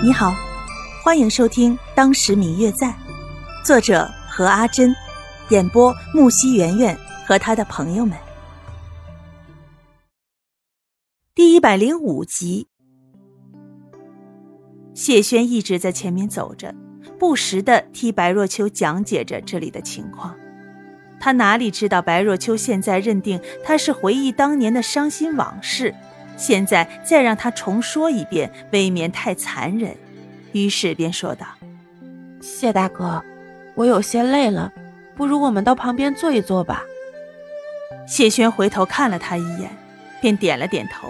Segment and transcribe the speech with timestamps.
[0.00, 0.32] 你好，
[1.02, 2.86] 欢迎收听《当时明月在》，
[3.64, 4.94] 作者何阿珍，
[5.48, 8.16] 演播木西圆圆和他的朋友们。
[11.34, 12.68] 第一百零五集，
[14.94, 16.72] 谢轩一直在前面走着，
[17.18, 20.36] 不时的替白若秋讲解着这里的情况。
[21.18, 25.92] 他哪里知道白若秋现在认定他是回忆当年的伤心往事。
[26.38, 29.94] 现在再让他重说一遍，未免太残忍，
[30.52, 31.46] 于是便说道
[32.40, 33.22] ：“谢大哥，
[33.74, 34.72] 我有些累了，
[35.16, 36.84] 不如我们到旁边坐一坐吧。”
[38.06, 39.68] 谢轩回头看了他一眼，
[40.20, 41.08] 便点了点头。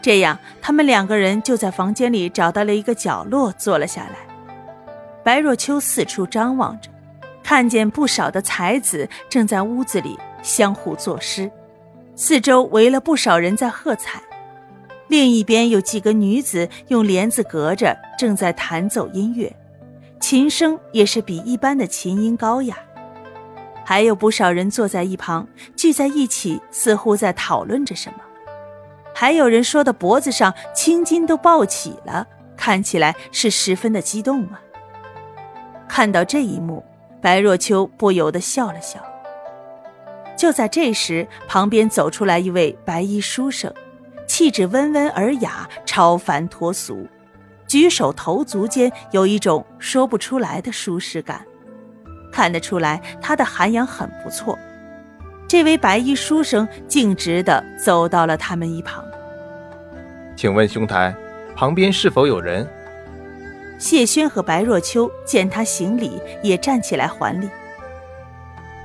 [0.00, 4.16] 这样，他们两个人就在房间里找到了一个角落坐了下来。
[5.22, 6.88] 白若秋四处张望着，
[7.42, 11.50] 看见不少的才子正在屋子里相互作诗。
[12.22, 14.20] 四周围了不少人在喝彩，
[15.08, 19.50] 另一边有几个女子用帘子隔着，正在弹奏音乐，
[20.20, 22.76] 琴声也是比一般的琴音高雅。
[23.86, 28.18] 还有不少人坐在一旁，聚在一起，似乎在讨论着什么。
[29.14, 34.60] 还有人说的脖子上青筋都暴起了，看起来是十分的激动啊。
[35.88, 36.84] 看到这一幕，
[37.22, 39.00] 白若秋不由得笑了笑。
[40.40, 43.70] 就在这时，旁边走出来一位白衣书生，
[44.26, 47.06] 气质温文尔雅，超凡脱俗，
[47.66, 51.44] 举手投足间有一种说不出来的舒适感，
[52.32, 54.58] 看得出来他的涵养很不错。
[55.46, 59.04] 这位白衣书生径直地走到了他们一旁，
[60.34, 61.14] 请问兄台，
[61.54, 62.66] 旁边是否有人？
[63.76, 67.50] 谢轩和白若秋见他行礼，也站起来还礼。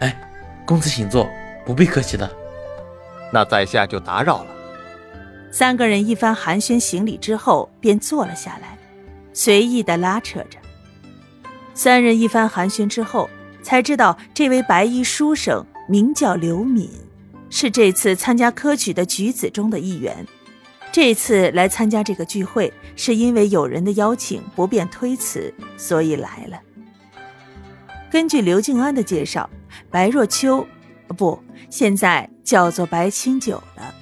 [0.00, 0.22] 哎。
[0.66, 1.30] 公子请坐，
[1.64, 2.28] 不必客气的。
[3.32, 4.50] 那在下就打扰了。
[5.52, 8.76] 三个人一番寒暄行礼之后，便坐了下来，
[9.32, 10.58] 随意的拉扯着。
[11.72, 13.30] 三人一番寒暄之后，
[13.62, 16.90] 才知道这位白衣书生名叫刘敏，
[17.48, 20.26] 是这次参加科举的举子中的一员。
[20.90, 26.58] 这次来参加这个聚会，是因为有人的邀请不便推辞，所以来了。
[28.10, 29.48] 根据刘静安的介绍。
[29.90, 30.66] 白若秋，
[31.16, 33.94] 不，现在叫做白清九了。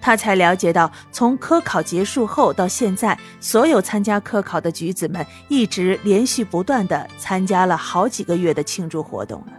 [0.00, 9.52] 他才了解到，从科考结束后到现在，所有参加科考的举子们一直连续不断的参加了好几个月的庆祝活动了。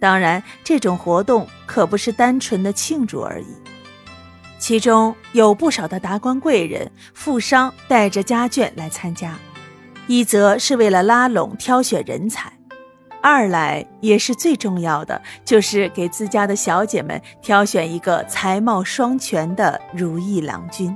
[0.00, 3.46] 当然，这种活动可不是单纯的庆祝而已，
[4.58, 9.38] 其中有不少的达官贵人、富商带着家眷来参加，
[10.08, 12.52] 一则是为了拉拢、挑选人才。
[13.24, 20.94] 二来也是最重要的，就是给自家的小姐们挑选一个才貌双全的如意郎君。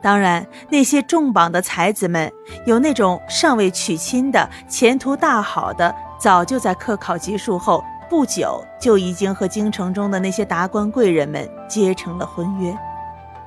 [0.00, 2.30] 当然，那些重榜的才子们，
[2.64, 12.72] 有那种尚未娶亲的，前途大好的，早就在科考结束后不久就已经和京城中的那些达官贵人们结成了婚约。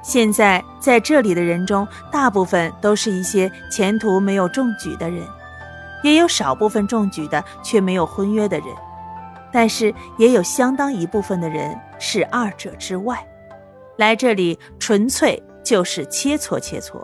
[0.02, 5.26] 现在在这里的人中，大部分都是一些前途没有中举的人。
[6.04, 8.68] 也有少部分中举的却没有婚约的人，
[9.52, 13.26] 但是也有相当一部分的人是二者之外，
[13.98, 17.04] 来这里纯粹就是切磋切磋。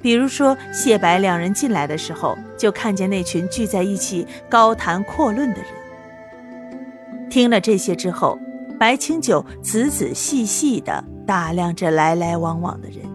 [0.00, 7.28] 比如说谢白两人进来的时候，就看见那群聚在一起高谈阔论的人。
[7.28, 8.38] 听了这些之后，
[8.78, 13.07] 白清九仔仔细细地打量着来来往往的人。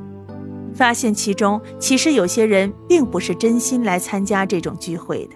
[0.74, 5.36] 发现其中其实有些人并不是真心来参加这种聚会的，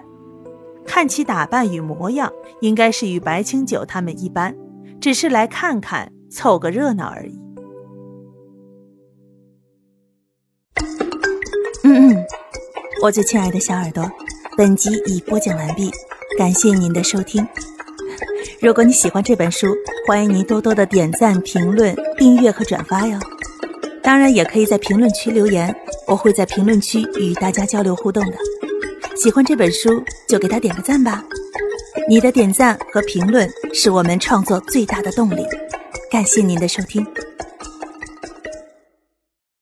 [0.86, 2.32] 看其打扮与模样，
[2.62, 4.56] 应该是与白清九他们一般，
[5.00, 7.40] 只是来看看凑个热闹而已。
[11.84, 12.26] 嗯嗯，
[13.02, 14.10] 我最亲爱的小耳朵，
[14.58, 15.90] 本集已播讲完毕，
[16.38, 17.48] 感谢您的收听。
[18.60, 19.68] 如果你喜欢这本书，
[20.08, 23.18] 欢迎您多多的点赞、评论、订阅和转发哟。
[24.08, 28.38] 当然也可以在评论区留言，我会在评论区与大家交流互动的。
[29.18, 31.22] 喜欢这本书就给它点个赞吧，
[32.08, 35.46] 你的点赞和评论是我们创作最大的动力。
[36.10, 37.06] 感谢您的收听。